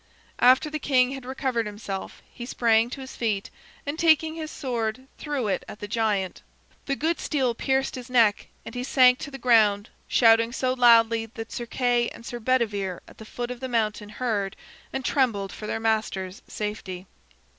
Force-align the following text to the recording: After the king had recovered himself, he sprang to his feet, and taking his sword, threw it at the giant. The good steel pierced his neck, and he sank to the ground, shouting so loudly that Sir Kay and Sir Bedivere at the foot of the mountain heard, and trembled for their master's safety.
After 0.39 0.71
the 0.71 0.79
king 0.79 1.11
had 1.11 1.25
recovered 1.27 1.67
himself, 1.67 2.23
he 2.27 2.47
sprang 2.47 2.89
to 2.89 3.01
his 3.01 3.15
feet, 3.15 3.51
and 3.85 3.99
taking 3.99 4.33
his 4.33 4.49
sword, 4.49 5.05
threw 5.19 5.47
it 5.47 5.63
at 5.67 5.79
the 5.79 5.87
giant. 5.87 6.41
The 6.87 6.95
good 6.95 7.19
steel 7.19 7.53
pierced 7.53 7.93
his 7.93 8.09
neck, 8.09 8.47
and 8.65 8.73
he 8.73 8.83
sank 8.83 9.19
to 9.19 9.29
the 9.29 9.37
ground, 9.37 9.89
shouting 10.07 10.53
so 10.53 10.73
loudly 10.73 11.27
that 11.27 11.51
Sir 11.51 11.67
Kay 11.67 12.09
and 12.09 12.25
Sir 12.25 12.39
Bedivere 12.39 13.01
at 13.07 13.19
the 13.19 13.25
foot 13.25 13.51
of 13.51 13.59
the 13.59 13.69
mountain 13.69 14.09
heard, 14.09 14.55
and 14.91 15.05
trembled 15.05 15.51
for 15.51 15.67
their 15.67 15.79
master's 15.79 16.41
safety. 16.47 17.05